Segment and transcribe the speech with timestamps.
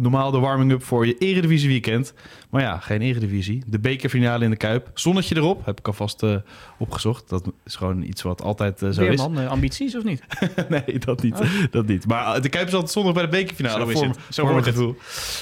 [0.00, 2.12] normaal de warming-up voor je Eredivisie weekend.
[2.50, 3.62] Maar ja, geen Eredivisie.
[3.66, 4.90] De bekerfinale in de Kuip.
[4.94, 6.36] Zonnetje erop, heb ik alvast uh,
[6.78, 7.28] opgezocht.
[7.28, 9.18] Dat is gewoon iets wat altijd uh, zo Weer is.
[9.18, 10.22] man, uh, ambities of niet?
[10.68, 11.40] nee, dat niet.
[11.40, 11.46] Oh.
[11.70, 12.06] dat niet.
[12.06, 13.96] Maar de Kuip is altijd zondag bij de bekerfinale.
[13.96, 14.18] Zo het.
[14.28, 14.74] Zo wordt het.
[14.74, 14.96] Gevoel.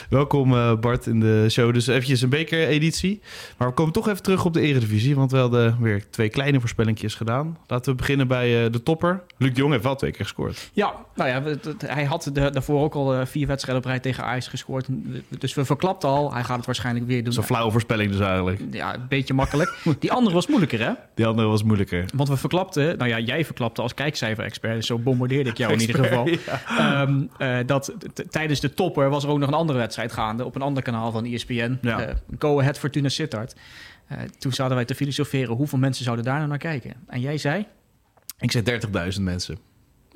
[0.08, 1.72] Welkom Bart in de show.
[1.72, 3.20] Dus eventjes een bekereditie.
[3.56, 5.14] Maar we komen toch even terug op de Eredivisie.
[5.14, 7.58] Want we hadden weer twee kleine voorspellingjes gedaan.
[7.66, 9.22] Laten we beginnen bij de topper.
[9.36, 10.70] Luc de Jong heeft wel twee keer gescoord.
[10.72, 14.86] Ja, nou ja, hij had daarvoor ook al vier wedstrijden op rij tegen Ajax gescoord.
[15.38, 16.32] Dus we verklapten al.
[16.32, 17.32] Hij gaat het waarschijnlijk weer doen.
[17.32, 18.60] Zo'n flauwe voorspelling dus eigenlijk.
[18.70, 19.78] Ja, een beetje makkelijk.
[19.98, 20.92] Die andere was moeilijker, hè?
[21.14, 22.04] Die andere was moeilijker.
[22.14, 25.80] Want we verklapten, nou ja, jij verklapte als kijkcijfer-expert, dus zo bombardeerde ik jou in
[25.80, 26.28] ieder geval.
[26.28, 27.02] Ja.
[27.02, 27.94] Um, uh, dat
[28.30, 31.12] tijdens de topper was er ook nog een andere wedstrijd gaande op een ander kanaal
[31.12, 31.78] van ESPN.
[31.82, 32.08] Ja.
[32.08, 33.54] Uh, Go Ahead Fortuna Sittard.
[34.12, 36.94] Uh, toen zouden wij te filosoferen hoeveel mensen zouden daar nou naar kijken.
[37.06, 37.66] En jij zei?
[38.38, 38.64] Ik zei
[39.16, 39.58] 30.000 mensen.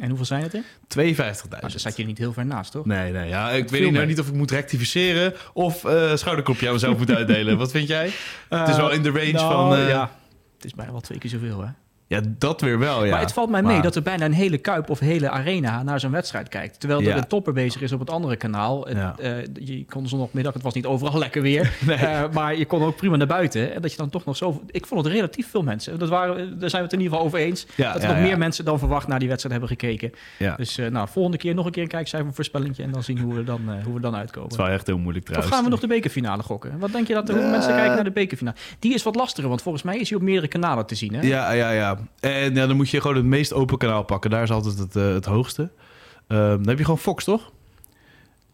[0.03, 0.63] En hoeveel zijn het er?
[0.63, 1.49] 52.000.
[1.49, 2.85] Nou, daar zat je niet heel ver naast, toch?
[2.85, 3.29] Nee, nee.
[3.29, 7.11] Ja, ik weet nou niet of ik moet rectificeren of uh, schouderklopje aan mezelf moet
[7.11, 7.59] uitdelen.
[7.59, 8.07] Wat vind jij?
[8.07, 8.13] Uh,
[8.61, 9.79] het is wel in de range nou, van...
[9.79, 9.89] Uh...
[9.89, 10.11] Ja,
[10.57, 11.69] het is bijna wel twee keer zoveel, hè?
[12.13, 13.11] Ja, dat weer wel, ja.
[13.11, 13.83] Maar het valt mij mee maar...
[13.83, 16.81] dat er bijna een hele kuip of hele arena naar zo'n wedstrijd kijkt.
[16.81, 17.17] Terwijl er ja.
[17.17, 18.91] een topper bezig is op het andere kanaal.
[18.91, 19.15] Ja.
[19.21, 21.73] Uh, je kon zondagmiddag, het was niet overal lekker weer.
[21.87, 21.99] nee.
[21.99, 23.75] uh, maar je kon ook prima naar buiten.
[23.75, 24.63] En dat je dan toch nog zo...
[24.71, 25.99] Ik vond het relatief veel mensen.
[25.99, 27.67] Dat waren, daar zijn we het in ieder geval over eens.
[27.75, 30.13] Ja, dat er nog meer mensen dan verwacht naar die wedstrijd hebben gekeken.
[30.57, 32.83] Dus uh, nou, volgende keer nog een keer een kijkcijfer voorspellingje.
[32.83, 34.49] En dan zien hoe we dan, hoe we dan uitkomen.
[34.51, 35.51] Het is wel echt heel moeilijk trouwens.
[35.51, 36.79] Of gaan we nog de bekerfinale gokken?
[36.79, 38.57] Wat denk je dat er hoeveel mensen kijken naar de bekerfinale?
[38.79, 41.15] Die is wat lastiger, want volgens mij is hij op meerdere kanalen te zien.
[41.15, 41.21] Hè?
[41.21, 41.99] Ja, ja, ja.
[42.21, 44.31] En ja, dan moet je gewoon het meest open kanaal pakken.
[44.31, 45.63] Daar is altijd het, uh, het hoogste.
[45.63, 47.53] Uh, dan heb je gewoon Fox, toch?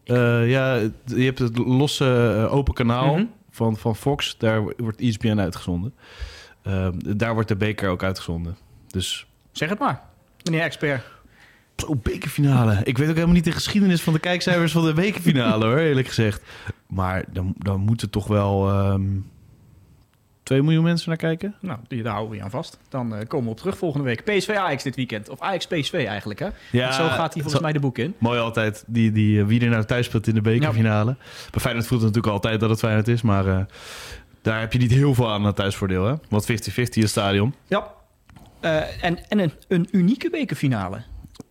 [0.05, 3.33] Uh, ja, je hebt het losse uh, open kanaal mm -hmm.
[3.51, 4.35] van, van Fox.
[4.37, 5.93] Daar wordt ESPN uitgezonden.
[7.17, 8.57] daar wordt de beker ook uitgezonden.
[8.87, 9.27] Dus...
[9.51, 10.01] Zeg het maar,
[10.43, 11.03] meneer expert.
[11.87, 12.79] Bekerfinale.
[12.83, 16.07] Ik weet ook helemaal niet de geschiedenis van de kijkcijfers van de bekerfinale, hoor, eerlijk
[16.07, 16.41] gezegd.
[16.87, 18.79] Maar dan, dan moet het toch wel...
[18.91, 19.25] Um,
[20.49, 21.55] 2 miljoen mensen naar kijken?
[21.59, 22.77] Nou, daar houden we je aan vast.
[22.89, 24.23] Dan uh, komen we op terug volgende week.
[24.23, 25.29] PSV Ajax dit weekend.
[25.29, 26.47] Of Ajax PSV eigenlijk, hè?
[26.71, 28.15] Ja, Want zo gaat hij volgens zo, mij de boek in.
[28.17, 31.11] Mooi altijd, die, die, wie er nou thuis speelt in de bekerfinale.
[31.11, 31.25] Ja.
[31.51, 33.59] Bij Feyenoord voelt het natuurlijk altijd dat het Feyenoord is, maar uh,
[34.41, 36.13] daar heb je niet heel veel aan het thuisvoordeel, hè?
[36.29, 37.55] Want 50-50 het stadion.
[37.67, 37.91] Ja,
[38.61, 41.01] uh, en, en een, een unieke bekerfinale.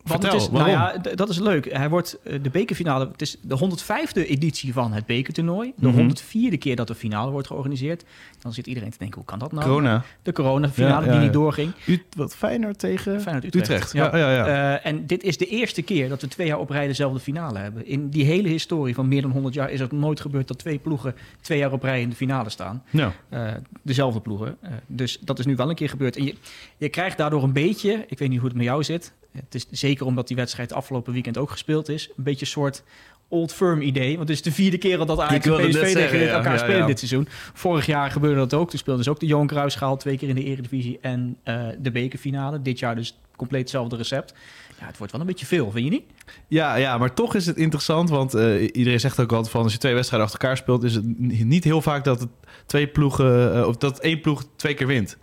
[0.08, 1.72] Want Vertel, het is, nou ja, dat is leuk.
[1.72, 3.08] Hij wordt de bekerfinale.
[3.12, 5.72] Het is de 105e editie van het bekertoernooi.
[5.76, 6.10] De mm -hmm.
[6.52, 8.04] 104e keer dat de finale wordt georganiseerd.
[8.38, 9.64] Dan zit iedereen te denken: hoe kan dat nou?
[9.64, 10.04] Corona.
[10.22, 11.72] De corona-finale ja, ja, die niet doorging.
[11.86, 13.70] U, wat Feyenoord tegen Feyenoord Utrecht.
[13.70, 13.92] Utrecht.
[13.92, 14.16] Ja.
[14.16, 16.86] Ja, ja, uh, en dit is de eerste keer dat we twee jaar op rij
[16.86, 17.86] dezelfde finale hebben.
[17.86, 20.78] In die hele historie van meer dan 100 jaar is het nooit gebeurd dat twee
[20.78, 22.82] ploegen twee jaar op rij in de finale staan.
[22.90, 23.12] Ja.
[23.30, 23.50] Uh,
[23.82, 24.56] dezelfde ploegen.
[24.62, 26.16] Uh, dus dat is nu wel een keer gebeurd.
[26.16, 26.34] En je,
[26.76, 29.12] je krijgt daardoor een beetje, ik weet niet hoe het met jou zit.
[29.32, 32.08] Het is zeker omdat die wedstrijd afgelopen weekend ook gespeeld is.
[32.08, 32.82] Een beetje een soort
[33.28, 34.16] old firm idee.
[34.16, 36.78] Want het is de vierde keer dat Ajax en PSV tegen zeggen, elkaar ja, spelen
[36.78, 37.28] ja, dit seizoen.
[37.54, 38.70] Vorig jaar gebeurde dat ook.
[38.70, 41.90] Toen speelden ze ook de Johan Cruijffschaal twee keer in de Eredivisie en uh, de
[41.90, 42.62] bekerfinale.
[42.62, 44.34] Dit jaar dus compleet hetzelfde recept.
[44.80, 46.04] Ja, het wordt wel een beetje veel, vind je niet?
[46.48, 48.10] Ja, ja maar toch is het interessant.
[48.10, 49.62] Want uh, iedereen zegt ook altijd van...
[49.62, 50.84] als je twee wedstrijden achter elkaar speelt...
[50.84, 52.28] is het niet heel vaak dat het
[52.66, 53.56] twee ploegen...
[53.56, 55.16] Uh, of dat één ploeg twee keer wint.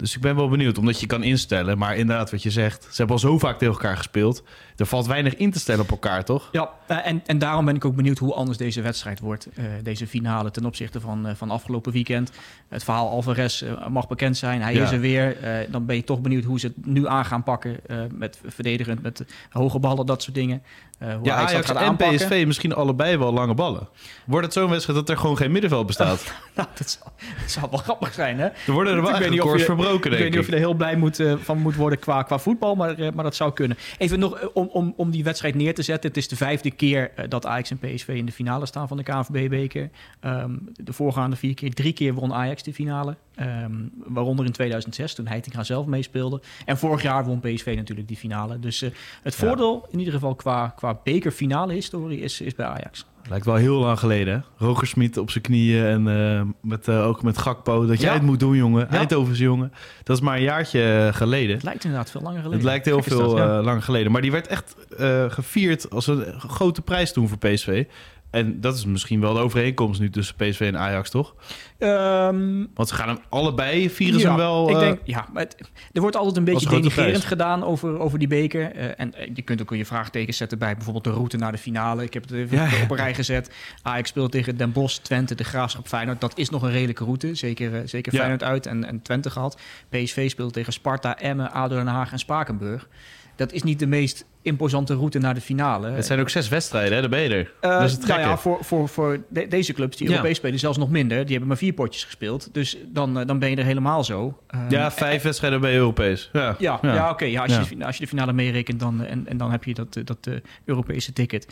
[0.00, 1.78] Dus ik ben wel benieuwd, omdat je kan instellen.
[1.78, 4.42] Maar inderdaad, wat je zegt, ze hebben al zo vaak tegen elkaar gespeeld.
[4.80, 6.48] Er valt weinig in te stellen op elkaar, toch?
[6.52, 9.48] Ja, en, en daarom ben ik ook benieuwd hoe anders deze wedstrijd wordt.
[9.54, 12.30] Uh, deze finale ten opzichte van, uh, van afgelopen weekend.
[12.68, 14.62] Het verhaal Alvarez uh, mag bekend zijn.
[14.62, 14.82] Hij ja.
[14.82, 15.36] is er weer.
[15.70, 17.76] dan ben je toch benieuwd hoe ze het nu aan gaan pakken.
[18.12, 20.62] met verdedigend, met hoge ballen, dat soort dingen.
[20.98, 22.16] hoe ja, Ajax, Ajax gaat en aanpakken.
[22.16, 23.88] PSV misschien allebei wel lange ballen.
[24.24, 26.32] Wordt het zo'n wedstrijd dat er gewoon geen middenveld bestaat?
[26.56, 27.00] nou, dat
[27.46, 28.46] zal wel grappig zijn, hè?
[28.46, 31.22] Er worden er wel records verbroken, Ik weet niet of je er heel blij moet,
[31.42, 33.78] van moet worden qua, qua voetbal, maar, maar dat zou kunnen.
[33.98, 36.08] Even nog om, om, om die wedstrijd neer te zetten.
[36.08, 38.96] Het is de vijfde keer uh, dat Ajax en PSV in de finale staan van
[38.96, 39.90] de KNVB-beker.
[40.24, 43.16] Um, de voorgaande vier keer, drie keer won Ajax de finale.
[43.40, 46.40] Um, waaronder in 2006, toen Heitinga zelf meespeelde.
[46.64, 48.58] En vorig jaar won PSV natuurlijk die finale.
[48.58, 48.90] Dus uh,
[49.22, 49.92] het voordeel, ja.
[49.92, 53.06] in ieder geval qua, qua bekerfinale historie, is, is bij Ajax.
[53.28, 54.66] Lijkt wel heel lang geleden, hè?
[54.66, 57.86] Roger Smit op zijn knieën en uh, met, uh, ook met Gakpo.
[57.86, 58.04] Dat ja.
[58.04, 58.86] jij het moet doen, jongen.
[58.90, 58.96] Ja.
[58.96, 59.72] Eindhoven's jongen.
[60.02, 61.54] Dat is maar een jaartje geleden.
[61.54, 62.58] Het lijkt inderdaad veel langer geleden.
[62.58, 63.58] Het lijkt heel Gek veel dat, ja.
[63.58, 64.12] uh, langer geleden.
[64.12, 64.76] Maar die werd echt
[65.28, 67.84] gevierd als een grote prijs toen voor PSV.
[68.30, 71.34] En dat is misschien wel de overeenkomst nu tussen PSV en Ajax, toch?
[71.78, 74.68] Ehm, Want ze gaan hem allebei, vieren ze ja, hem wel...
[74.68, 75.56] Ik eh, denk, ja, maar het-
[75.92, 78.72] er wordt altijd een beetje denigrerend gedaan over, over die beker.
[78.72, 81.58] Eh, en eh, je kunt ook je vraagtekens zetten bij bijvoorbeeld de route naar de
[81.58, 82.02] finale.
[82.02, 83.50] Ik heb het even Ja, op een rij gezet.
[83.82, 86.20] Ajax speelt tegen Den Bosch, Twente, de Graafschap, Feyenoord.
[86.20, 87.34] Dat is nog een redelijke route.
[87.34, 88.12] Zeker, zeker.
[88.12, 89.60] Feyenoord uit en, en Twente gehad.
[89.88, 92.88] PSV speelt tegen Sparta, Emmen, ADO Den Haag en Spakenburg.
[93.36, 95.90] Dat is niet de meest imposante route naar de finale.
[95.90, 97.00] Het zijn ook zes wedstrijden, hè?
[97.00, 97.52] Daar ben je er.
[97.60, 100.12] Eh, dat is het nou ja, voor, voor, voor de- deze clubs die Ja.
[100.12, 101.18] Europees spelen, zelfs nog minder.
[101.20, 102.54] Die hebben maar vier potjes gespeeld.
[102.54, 104.38] Dus dan, eh, dan ben je er helemaal zo.
[104.46, 106.30] Eh, Ja, vijf wedstrijden bij Europees.
[106.32, 107.10] Ja, ja, ja.
[107.10, 107.24] oké.
[107.24, 107.68] ja, als.
[107.68, 110.28] Je, als je de finale meerekent, dan, en, en dan heb je dat, dat
[110.64, 111.48] Europese ticket.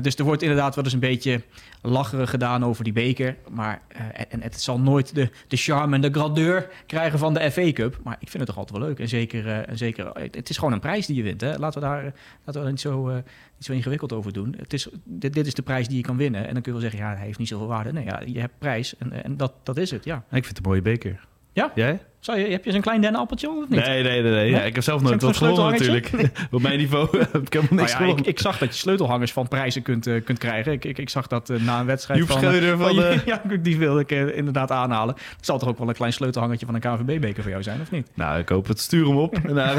[0.00, 1.42] Dus er wordt inderdaad wel eens een beetje
[1.82, 3.36] lacherig gedaan over die beker.
[3.50, 3.82] Maar
[4.28, 7.98] en, het zal nooit de, de charme en de grandeur krijgen van de FA Cup.
[8.04, 8.98] Maar ik vind het toch altijd wel leuk.
[8.98, 11.40] En zeker, en zeker het is gewoon een prijs die je wint.
[11.40, 11.56] Hè?
[11.56, 14.54] Laten we daar laten we daar niet, zo, eh, niet zo ingewikkeld over doen.
[14.58, 16.46] Het is, dit, dit is de prijs die je kan winnen.
[16.46, 17.92] En dan kun je wel zeggen, ja, hij heeft niet zoveel waarde.
[17.92, 20.16] Nee, ja, je hebt prijs en, en dat, dat is het, ja.
[20.16, 21.28] Ik vind het een mooie beker.
[21.52, 21.72] Ja?
[21.74, 22.00] Jij?
[22.20, 23.84] Zou je, heb je zo'n klein dennenappeltje of niet?
[23.84, 24.32] Nee, nee, nee.
[24.32, 24.50] nee.
[24.50, 26.10] Ja, ik heb zelf nooit ik wat gewonnen natuurlijk.
[26.50, 29.48] Op mijn niveau heb ik helemaal niks ja, ik, ik zag dat je sleutelhangers van
[29.48, 30.72] prijzen kunt, eh, kunt krijgen.
[30.72, 32.38] Ik, ik, ik zag dat eh, na een wedstrijd Joep van...
[32.38, 32.94] Schreuder van
[33.24, 35.14] Ja, die wilde ik eh, inderdaad aanhalen.
[35.36, 37.90] Het zal toch ook wel een klein sleutelhangertje van een KNVB-beker voor jou zijn, of
[37.90, 38.08] niet?
[38.14, 38.80] Nou, ik hoop het.
[38.80, 39.34] Stuur hem op.
[39.34, 39.76] En naar,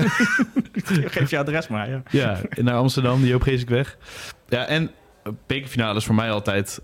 [0.84, 2.02] Geef je adres maar, ja.
[2.10, 3.98] ja, naar Amsterdam, die Joop Geesik weg.
[4.48, 4.92] Ja, en
[5.24, 6.82] eh, bekerfinale is voor mij altijd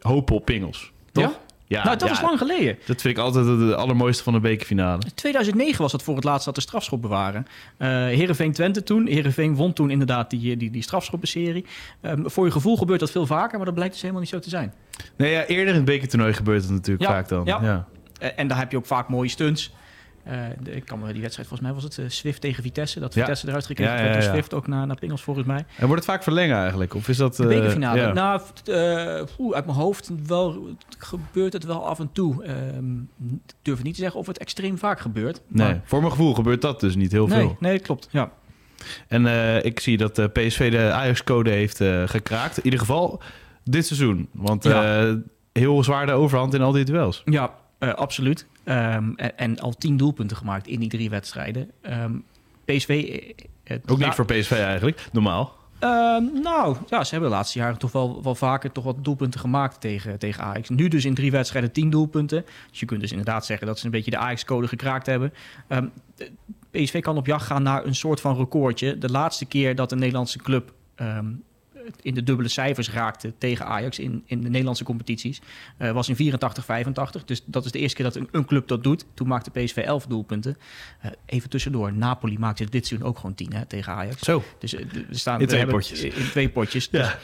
[0.00, 0.92] hopen op pingels.
[1.12, 1.24] Toch?
[1.24, 1.38] Ja?
[1.68, 2.78] Ja, nou, dat ja, is lang geleden.
[2.86, 5.02] Dat vind ik altijd het allermooiste van de bekerfinale.
[5.14, 7.46] 2009 was dat voor het laatst dat de strafschoppen waren.
[7.76, 9.06] Eh Heerenveen Twente toen.
[9.06, 11.64] Heerenveen won toen inderdaad die, die, die strafschoppenserie.
[12.00, 14.38] Ehm, voor je gevoel gebeurt dat veel vaker, maar dat blijkt dus helemaal niet zo
[14.38, 14.74] te zijn.
[15.16, 17.44] Nee, ja, eerder in het bekertoernooi gebeurt het natuurlijk Ja, vaak dan.
[17.44, 17.58] ja.
[17.62, 17.86] Ja.
[18.18, 19.72] Eh, en daar heb je ook vaak mooie stunts.
[20.28, 23.00] Eh, de- ik kan me die wedstrijd, volgens mij was het eh, Swift tegen Vitesse.
[23.00, 23.20] Dat Ja.
[23.20, 24.34] Vitesse eruit gekregen Ja, werd ja, door ja.
[24.34, 25.64] Swift ook naar, naar Pingels volgens mij.
[25.76, 26.94] En wordt het vaak verlengen eigenlijk?
[26.94, 27.36] Of is dat...
[27.36, 28.00] De eh, bekerfinale.
[28.00, 28.12] ja.
[28.12, 32.44] Nou, eh, poeh, uit mijn hoofd wel, gebeurt het wel af en toe.
[32.44, 32.96] Ehm,
[33.28, 35.40] ik durf niet te zeggen of het extreem vaak gebeurt.
[35.48, 37.56] Nee, maar- voor mijn gevoel gebeurt dat dus niet heel nee, veel.
[37.60, 38.08] nee, klopt.
[38.10, 38.30] Ja.
[39.08, 42.56] En eh, ik zie dat de PSV de Ajax-code heeft eh, gekraakt.
[42.58, 43.22] In ieder geval
[43.64, 44.28] dit seizoen.
[44.32, 45.06] Want Ja.
[45.08, 45.14] eh,
[45.52, 47.22] heel zwaar de overhand in al die duels.
[47.24, 48.46] Ja, eh, absoluut.
[48.64, 51.70] Ehm, en, en al tien doelpunten gemaakt in die drie wedstrijden.
[51.82, 52.12] Ehm,
[52.64, 52.88] PSV...
[52.88, 55.56] eh, het- Ook niet voor PSV eigenlijk, normaal.
[55.78, 59.40] Ehm, nou, ja, ze hebben de laatste jaren toch wel, wel vaker toch wat doelpunten
[59.40, 60.68] gemaakt tegen, tegen Ajax.
[60.68, 62.44] Nu dus in drie wedstrijden tien doelpunten.
[62.70, 65.32] Dus je kunt dus inderdaad zeggen dat ze een beetje de Ajax-code gekraakt hebben.
[65.68, 66.30] De-
[66.70, 68.98] PSV kan op jacht gaan naar een soort van recordje.
[68.98, 70.72] De laatste keer dat een Nederlandse club
[72.02, 75.40] in de dubbele cijfers raakte tegen Ajax in, in de Nederlandse competities
[75.76, 77.24] eh, was in 84, 85.
[77.24, 79.04] Dus dat is de eerste keer dat een, een club dat doet.
[79.14, 80.56] Toen maakte PSV 11 doelpunten.
[81.00, 84.20] Eh, even tussendoor, Napoli maakte dit seizoen ook gewoon 10 hè, tegen Ajax.
[84.22, 84.44] Zo.
[84.58, 86.02] Dus eh, we staan In we twee hebben- potjes.
[86.02, 86.88] In twee potjes.
[86.90, 87.00] Ja.
[87.02, 87.16] Dus,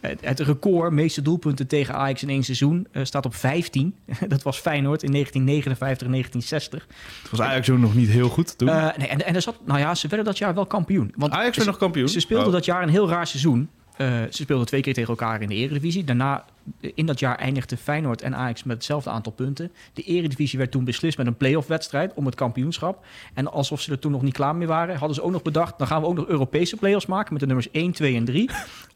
[0.00, 3.94] het, het record meeste doelpunten tegen Ajax in één seizoen eh, staat op 15.
[4.28, 6.86] dat was Feyenoord in 1959 en 1960.
[7.22, 8.68] Het was Ajax ook nog niet heel goed toen.
[8.68, 11.12] Eh, nee, en, en er zat, nou ja, ze werden dat jaar wel kampioen.
[11.16, 12.08] Want Ajax werd nog kampioen.
[12.08, 12.52] ze speelden Oh.
[12.52, 13.68] dat jaar een heel raar seizoen.
[14.00, 16.04] Eh, ze speelden twee keer tegen elkaar in de Eredivisie.
[16.04, 16.44] Daarna,
[16.80, 19.72] in dat jaar, eindigden Feyenoord en Ajax met hetzelfde aantal punten.
[19.92, 23.04] De Eredivisie werd toen beslist met een play-off wedstrijd om het kampioenschap.
[23.34, 25.78] En alsof ze er toen nog niet klaar mee waren, hadden ze ook nog bedacht...
[25.78, 28.50] dan gaan we ook nog Europese play-offs maken met de nummers 1, 2 en 3...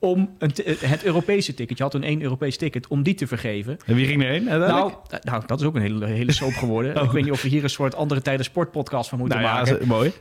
[0.05, 3.27] om een eh, het Europese ticket, je had toen één Europees ticket, om die te
[3.27, 3.77] vergeven.
[3.87, 4.45] En wie ging erheen?
[4.45, 6.95] Nou, d- nou, dat is ook een hele, hele soap geworden.
[7.05, 9.73] Ik weet niet of we hier een soort andere tijden sportpodcast van moeten Nou ja,
[9.73, 9.87] maken.
[9.89, 10.13] mooi.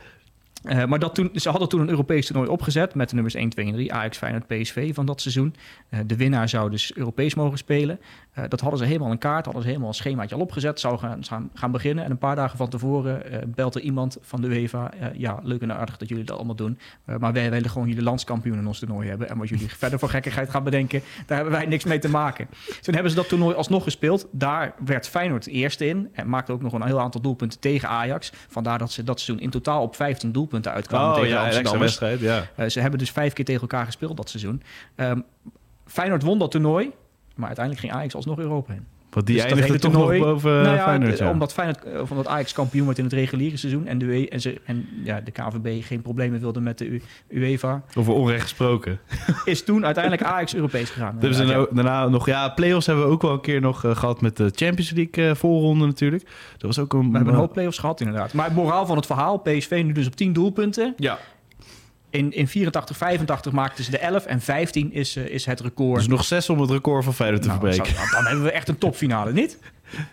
[0.64, 3.48] Eh, maar dat toen, ze hadden toen een Europees toernooi opgezet met de nummers 1,
[3.48, 5.54] 2 en 3, Ajax, Feyenoord, PSV van dat seizoen.
[5.88, 8.00] Eh, de winnaar zou dus Europees mogen spelen.
[8.32, 10.98] Eh, dat hadden ze helemaal in kaart, hadden ze helemaal een schemaatje al opgezet, zou
[10.98, 12.04] gaan, gaan, gaan beginnen.
[12.04, 13.22] En een paar dagen van tevoren
[13.54, 16.78] belt er iemand van de UEFA, ja, leuk en aardig dat jullie dat allemaal doen,
[17.18, 19.28] maar wij willen gewoon jullie landskampioen in ons toernooi hebben.
[19.28, 22.48] En wat jullie verder voor gekkigheid gaan bedenken, daar hebben wij niks mee te maken.
[22.80, 24.28] Toen hebben ze dat toernooi alsnog gespeeld.
[24.30, 28.32] Daar werd Feyenoord eerste in en maakte ook nog een heel aantal doelpunten tegen Ajax.
[28.48, 31.98] Vandaar dat ze dat seizoen in totaal op 15 doelpunten uitkwamen Oh tegen ja, Amsterdammers.
[31.98, 32.64] wedstrijd, ja.
[32.64, 34.62] Eh, ze hebben dus vijf keer tegen elkaar gespeeld dat seizoen.
[34.94, 35.20] Ehm,
[35.86, 36.90] Feyenoord won dat toernooi,
[37.34, 38.86] maar uiteindelijk ging Ajax alsnog Europa heen.
[39.14, 41.18] Want die Dus eindigde toch nog boven nou ja, Feyenoord.
[41.18, 41.30] ja.
[41.30, 44.28] Omdat, Feyenoord, eh, of omdat Ajax kampioen werd in het reguliere seizoen en de, UE
[44.28, 48.98] en ze, en, ja, de KVB geen problemen wilde met de UEFA, Over onrecht gesproken.
[49.44, 51.16] is toen uiteindelijk Ajax Europees gegaan.
[51.20, 52.26] Ja, nou- daarna nog...
[52.26, 55.28] Ja, play-offs hebben we ook wel een keer nog eh, gehad met de Champions League
[55.28, 56.22] eh, voorronde natuurlijk.
[56.52, 57.10] Dat was ook een...
[57.10, 58.32] We hebben een hoop play-offs gehad inderdaad.
[58.32, 60.94] Maar het moraal van het verhaal, PSV nu dus op 10 doelpunten.
[60.96, 61.18] Ja.
[62.14, 65.98] In, in 84, 85 maakten ze de 11 en 15 is, eh, is het record.
[65.98, 67.94] Dus nog zes om het record van Feyenoord te Nou, verbreken.
[67.94, 69.58] zou- dan hebben we echt een topfinale, niet?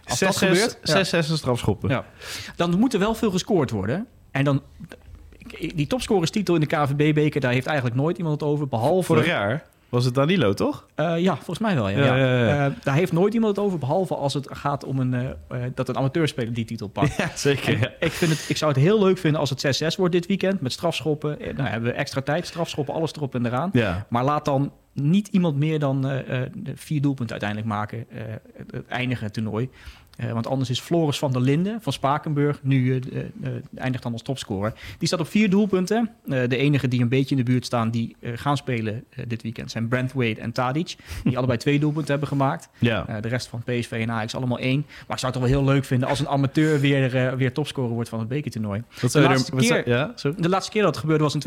[0.08, 1.04] Als Zes, dat zes, gebeurt, ja.
[1.04, 1.90] zes, zes strafschoppen.
[1.90, 2.06] Ja.
[2.56, 4.08] Dan moet er wel veel gescoord worden.
[4.32, 4.62] En dan...
[5.76, 8.68] Die topscorerstitel in de KVB-beker, daar heeft eigenlijk nooit iemand het over.
[8.68, 9.04] Behalve...
[9.04, 9.64] Vorig jaar.
[9.92, 10.86] Was het Danilo, toch?
[10.96, 11.90] Eh, ja, volgens mij wel.
[11.90, 12.18] Ja.
[12.68, 15.90] Eh, daar heeft nooit iemand het over, behalve als het gaat om een, eh, dat
[15.90, 17.16] een amateurspeler die titel pakt.
[17.22, 17.96] Ja, zeker.
[18.00, 20.62] Ik, vind het, ik zou het heel leuk vinden als het 6-6 wordt dit weekend.
[20.62, 21.38] Met strafschoppen.
[21.56, 22.48] Nou, hebben we extra tijd.
[22.48, 23.70] Strafschoppen, alles erop en eraan.
[23.74, 24.06] ja.
[24.10, 26.24] Maar laat dan niet iemand meer dan
[26.76, 28.06] vier doelpunten uiteindelijk maken.
[28.54, 29.70] het, het eindige toernooi.
[30.22, 34.22] Eh, want anders is Floris van der Linden van Spakenburg nu eh, eindigt dan als
[34.22, 34.74] topscorer.
[34.98, 36.10] Die staat op vier doelpunten.
[36.26, 39.88] De enige die een beetje in de buurt staan die gaan spelen dit weekend zijn
[39.88, 40.96] Brent Wade en Tadic.
[41.24, 42.70] Die allebei twee doelpunten hebben gemaakt.
[42.80, 43.20] ja.
[43.22, 44.86] De rest van PSV en Ajax allemaal één.
[45.08, 47.90] Maar ik zou het toch wel heel leuk vinden als een amateur weer, weer topscorer
[47.92, 48.84] wordt van het bekertoernooi.
[48.94, 50.14] Zou je laatste er- keer- Ja.
[50.38, 51.40] De laatste keer dat het gebeurde was in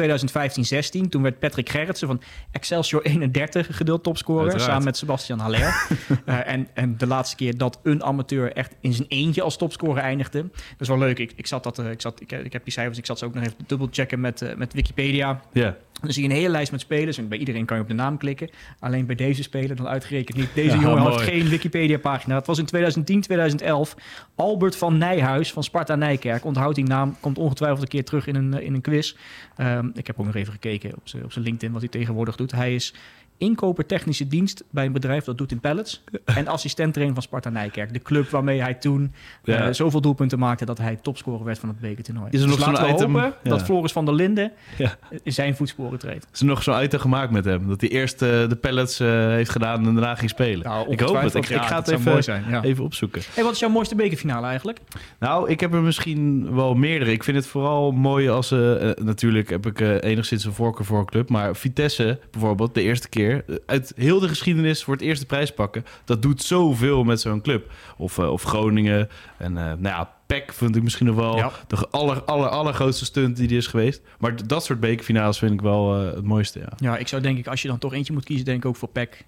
[1.05, 1.09] 2015-16.
[1.09, 4.43] Toen werd Patrick Gerritsen van Excelsior 31 gedeeld topscorer.
[4.43, 4.71] Uiteraard.
[4.71, 5.87] Samen met Sebastian Haller.
[6.45, 10.43] En, en de laatste keer dat een amateur echt in zijn eentje als topscorer eindigde.
[10.53, 11.19] Dat is wel leuk.
[11.19, 13.25] Ik, ik, zat dat, eh, ik, zat, ik, ik heb die cijfers, ik zat ze
[13.25, 15.41] ook nog even dubbel checken met, eh, met Wikipedia.
[15.53, 15.77] Ja.
[16.01, 17.19] Dan zie je een hele lijst met spelers.
[17.19, 18.51] En bij iedereen kan je op de naam klikken.
[18.79, 20.55] Alleen bij deze speler dan uitgerekend niet.
[20.55, 21.25] Deze Ja, jongen had mooi.
[21.25, 22.35] geen Wikipedia-pagina.
[22.35, 23.97] Het was in 2010, 2011.
[24.35, 26.45] Albert van Nijhuis van Sparta Nijkerk.
[26.45, 27.17] Onthoud die naam.
[27.21, 29.15] Komt ongetwijfeld een keer terug in een, eh, in een quiz.
[29.57, 32.37] Ehm, ik heb ook nog even gekeken op zijn op zijn LinkedIn wat hij tegenwoordig
[32.37, 32.53] doet.
[32.53, 32.95] Hij is
[33.39, 36.03] inkoper technische dienst bij een bedrijf dat doet in pallets.
[36.25, 37.93] En assistent van Sparta Nijkerk.
[37.93, 39.13] De club waarmee hij toen
[39.45, 42.29] eh, zoveel doelpunten maakte dat hij topscorer werd van het bekertoernooi.
[42.31, 43.17] Is er nog dus zo'n item?
[43.17, 43.37] Ja.
[43.43, 44.97] dat Floris van der Linden Ja.
[45.23, 46.27] in zijn voetsporen treedt.
[46.33, 47.69] Is er nog zo'n item gemaakt met hem?
[47.69, 50.67] Dat hij eerst eh, de pallets eh, heeft gedaan en daarna ging spelen.
[50.67, 51.35] Nou, ik hoop het.
[51.35, 52.63] Ik, ik ga het even, zijn.
[52.63, 53.23] Even opzoeken.
[53.35, 54.79] Hey, wat is jouw mooiste bekerfinale eigenlijk?
[55.19, 57.13] Nou, ik heb er misschien wel meerdere.
[57.13, 58.51] Ik vind het vooral mooi als...
[58.51, 61.29] eh, eh, natuurlijk heb ik eh, enigszins een voorkeur voor een club.
[61.29, 63.34] Maar Vitesse bijvoorbeeld, de eerste keer...
[63.67, 65.85] uit heel de geschiedenis voor het eerste prijs pakken...
[66.05, 67.73] dat doet zoveel met zo'n club.
[67.97, 69.09] Of, eh, of Groningen.
[69.37, 71.51] En eh, nou ja, PEC vind ik misschien nog wel Ja.
[71.67, 74.01] de aller, aller, allergrootste stunt die er is geweest.
[74.19, 76.73] Maar dat soort bekerfinales vind ik wel eh, het mooiste, ja.
[76.77, 78.77] Ja, ik zou denk ik, als je dan toch eentje moet kiezen, denk ik ook
[78.77, 79.25] voor PEC.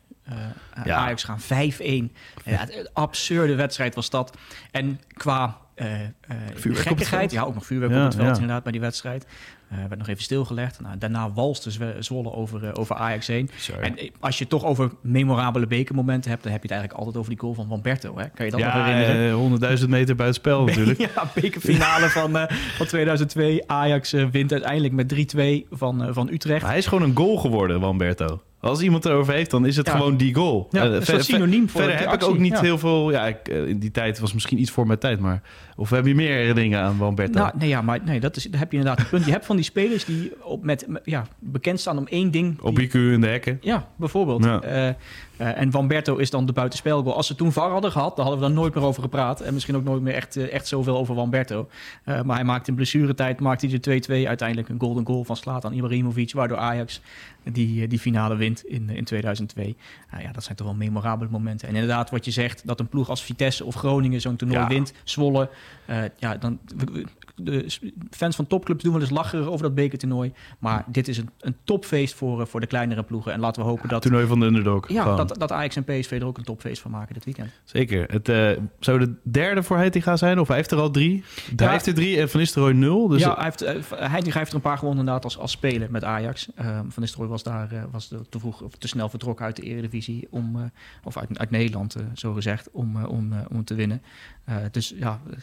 [0.85, 0.97] Ja.
[0.97, 2.13] Ajax gaan 5-1.
[2.45, 4.37] Ja, absurde wedstrijd was dat.
[4.71, 6.11] En qua eh eh,
[6.57, 8.35] gekkigheid, ja, ook nog vuurwerk Ja, op het veld ja.
[8.35, 9.27] inderdaad bij die wedstrijd.
[9.69, 10.81] Eh werd nog even stilgelegd.
[10.81, 13.51] Nou, daarna walste Zwolle over, eh, over Ajax heen.
[13.81, 17.17] En als je het toch over memorabele bekermomenten hebt, dan heb je het eigenlijk altijd
[17.17, 18.19] over die goal van Van Berto.
[18.19, 18.29] Hè?
[18.29, 19.31] Kan je dat nog herinneren?
[19.31, 20.99] eh, 100.000 meter buiten spel natuurlijk.
[20.99, 22.31] Ja, bekerfinale van,
[22.77, 23.63] van 2002.
[23.67, 26.61] Ajax wint uiteindelijk met 3-2 van, van Utrecht.
[26.61, 28.43] Maar hij is gewoon een goal geworden, Wamberto.
[28.61, 29.93] Als iemand erover heeft, dan is het Ja.
[29.93, 30.69] gewoon die goal.
[30.71, 32.61] Ja, verder- synoniem voor Verder heb ik ook niet ja.
[32.61, 33.11] heel veel...
[33.11, 35.43] Ja, ik, eh, in die tijd was misschien iets voor mijn tijd, maar...
[35.77, 37.39] Of heb je meer herinneringen aan Wamberto?
[37.39, 39.25] Nou, nee, ja, maar nee, dat is, daar heb je inderdaad een punt.
[39.25, 42.61] Je hebt van die spelers die op met, ja, bekend staan om één ding.
[42.61, 43.59] Op IQ in de hekken.
[43.61, 44.45] ja, bijvoorbeeld.
[44.45, 44.61] Ja.
[44.61, 44.95] Eh,
[45.37, 47.15] eh, en Van Berto is dan de buitenspelgoal.
[47.17, 49.41] Als ze toen VAR hadden gehad, dan hadden we daar nooit meer over gepraat.
[49.41, 51.69] En misschien ook nooit meer echt, eh, echt zoveel over Van Berto.
[52.05, 54.29] Eh, maar hij maakte in blessuretijd maakte hij de 2-2.
[54.29, 56.33] Uiteindelijk een golden goal van Slatan Ibrahimovic.
[56.33, 57.01] Waardoor Ajax
[57.45, 59.77] die, die finale wint in, in 2002.
[60.11, 61.69] Nou ja, dat zijn toch wel memorabele momenten.
[61.69, 64.69] En inderdaad, wat je zegt, dat een ploeg als Vitesse of Groningen zo'n toernooi Ja.
[64.69, 64.93] wint.
[65.05, 65.49] Zwolle.
[66.19, 66.59] ja, dan,
[67.37, 67.67] de
[68.11, 70.33] fans van topclubs doen wel eens lachen over dat bekertoernooi.
[70.59, 73.33] Maar dit is een, een topfeest voor, voor de kleinere ploegen.
[73.33, 74.03] En laten we hopen dat...
[74.03, 74.89] Toernooi van de underdog.
[74.89, 75.26] Ja.
[75.27, 77.51] Dat, dat Ajax en PSV er ook een topfeest van maken dit weekend.
[77.65, 78.05] Zeker.
[78.11, 81.25] Het eh, zou de derde voor Heitinga zijn, of hij heeft er al drie.
[81.57, 83.09] Hij heeft er drie en Van Nistelrooy nul.
[83.09, 85.91] Dus ja, hij heeft, eh, Heitinga heeft er een paar gewonnen inderdaad als, als speler
[85.91, 86.49] met Ajax.
[86.55, 89.63] Ehm, van Nistelrooy was daar eh, was te vroeg of te snel vertrokken uit de
[89.63, 90.63] Eredivisie om, eh,
[91.05, 94.03] of uit, uit Nederland, eh, zo gezegd, om, eh, om, eh, om te winnen.
[94.45, 95.37] Eh, dus ja, eh,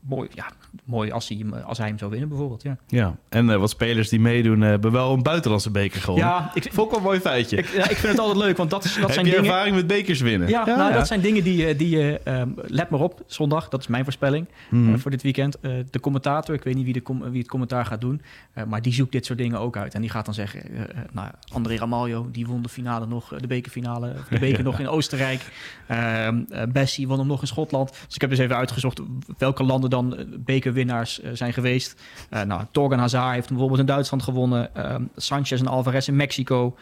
[0.00, 0.46] mooi, ja,
[0.84, 2.62] mooi als hij, hem, eh, als hij hem zou winnen bijvoorbeeld.
[2.62, 3.16] Ja, ja.
[3.28, 6.28] En eh, wat spelers die meedoen, eh, hebben wel een buitenlandse beker gewonnen.
[6.28, 7.56] ja ik, Vond wel een mooi feitje.
[7.56, 9.46] ik, ja, ik vind het altijd leuk, want dat, is, dat Heb zijn je dingen...
[9.46, 10.48] ervaring met bekers winnen?
[10.48, 12.20] Ja, nou, dat zijn dingen die, je- die je...
[12.24, 14.92] ehm, let maar op, zondag, dat is mijn voorspelling Mhm.
[14.92, 15.60] eh, voor dit weekend.
[15.60, 18.22] Eh, de commentator, ik weet niet wie, de com- wie het commentaar gaat doen...
[18.52, 19.94] eh, maar die zoekt dit soort dingen ook uit.
[19.94, 20.62] En die gaat dan zeggen...
[20.70, 23.32] eh, eh, nou, André Ramaljo, die won de finale nog...
[23.32, 24.64] eh, de bekerfinale, de beker Ja.
[24.64, 25.40] nog in Oostenrijk.
[25.86, 27.90] Ehm eh, Bessie won hem nog in Schotland.
[28.06, 29.00] Dus ik heb dus even uitgezocht...
[29.38, 32.02] welke landen dan eh, bekerwinnaars eh, zijn geweest.
[32.30, 34.74] Eh, nou, Torgan Hazard heeft bijvoorbeeld in Duitsland gewonnen.
[34.74, 36.76] Ehm, Sanchez en Alvarez in Mexico...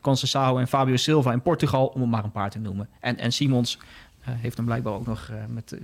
[0.00, 2.88] Conceição en Fabio Silva in Portugal, om er maar een paar te noemen.
[3.00, 3.78] En, en Simons
[4.24, 5.78] eh, heeft hem blijkbaar ook nog eh, met,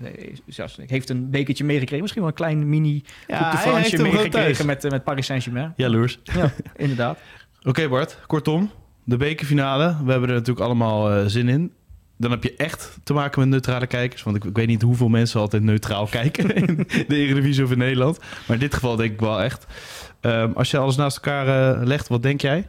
[0.47, 2.01] zelfs- heeft een bekertje meegekregen.
[2.01, 3.51] Misschien wel een klein mini Ja,
[3.91, 5.73] de meegekregen met, met Paris Saint-Germain.
[5.77, 6.19] Jaloers.
[6.39, 7.19] Ja, inderdaad.
[7.63, 8.71] Oké Bart, kortom.
[9.05, 9.97] De bekerfinale.
[10.05, 11.73] We hebben er natuurlijk allemaal zin in.
[12.21, 14.23] Dan heb je echt te maken met neutrale kijkers.
[14.23, 16.77] Want ik, ik weet niet hoeveel mensen altijd neutraal kijken in
[17.09, 18.19] de Eredivisie of in Nederland.
[18.19, 19.67] Maar in dit geval denk ik wel echt.
[20.21, 22.69] Ehm, als je alles naast elkaar eh, legt, wat denk jij?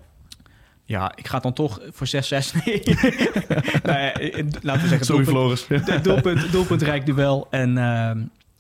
[0.85, 2.11] Ja, ik ga dan toch voor 6-6.
[2.65, 2.83] Nee.
[3.83, 6.03] nou ja, eh, laten we zeggen, Sorry doelpunt, Floris.
[6.03, 7.47] doelpunt, doelpuntrijk duel.
[7.49, 8.19] En ehm,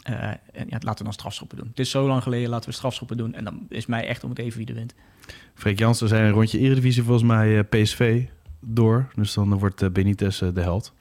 [0.09, 1.67] Uh, en ja, laten we dan strafschoppen doen.
[1.67, 3.33] Het is zo lang geleden, laten we strafschoppen doen.
[3.33, 4.93] En dan is mij echt om het even wie de wint.
[5.53, 8.23] Freek Jansen zijn een rondje Eredivisie volgens mij uh, PSV
[8.61, 9.07] door.
[9.15, 10.93] Dus dan wordt uh, Benitez de held.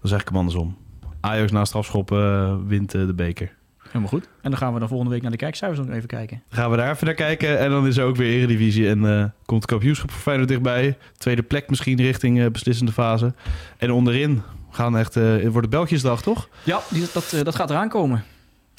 [0.00, 0.76] Dan zeg ik hem andersom.
[1.20, 3.52] Ajax na strafschoppen wint de beker.
[3.94, 4.28] Helemaal goed.
[4.40, 6.42] En dan gaan we dan volgende week naar de kijkcijfers nog even kijken.
[6.48, 7.58] gaan we daar even naar kijken.
[7.58, 8.88] En dan is er ook weer Eredivisie.
[8.88, 10.98] En uh, komt de kampioenschap voor Feyenoord dichtbij.
[11.16, 13.34] Tweede plek misschien richting uh, beslissende fase.
[13.76, 15.16] En onderin gaan echt...
[15.16, 16.48] Uh, wordt het Belgiësdag, toch?
[16.62, 18.24] Ja, die, dat, dat gaat eraan komen.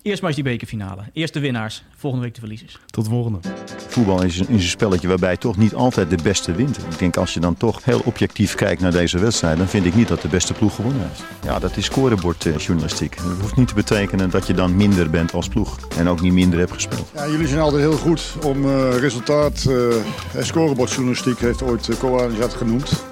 [0.05, 1.01] Eerst maar eens die bekerfinale.
[1.13, 2.79] Eerst de winnaars, volgende week de verliezers.
[2.85, 3.39] Tot de volgende.
[3.87, 6.77] Voetbal is een, is een spelletje waarbij toch niet altijd de beste wint.
[6.77, 9.95] Ik denk als je dan toch heel objectief kijkt naar deze wedstrijd, dan vind ik
[9.95, 11.23] niet dat de beste ploeg gewonnen heeft.
[11.43, 13.17] Ja, dat is scorebordjournalistiek.
[13.17, 15.77] dat hoeft niet te betekenen dat je dan minder bent als ploeg.
[15.97, 17.11] En ook niet minder hebt gespeeld.
[17.13, 19.65] Ja, jullie zijn altijd heel goed om uh, resultaat.
[19.69, 19.95] Uh,
[20.39, 23.03] scorebordjournalistiek heeft ooit uh, genoemd.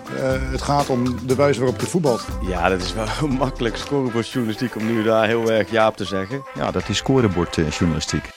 [0.51, 2.25] Het gaat om de wijze waarop je voetbalt.
[2.41, 6.43] Ja, dat is wel makkelijk scorebordjournalistiek om nu daar heel erg ja op te zeggen.
[6.55, 8.32] Ja, dat is scorebordjournalistiek.